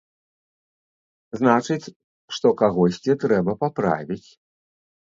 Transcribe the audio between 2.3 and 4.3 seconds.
што кагосьці трэба паправіць.